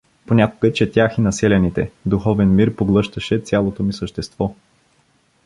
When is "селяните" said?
1.33-1.91